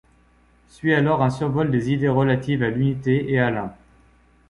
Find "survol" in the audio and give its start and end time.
1.29-1.69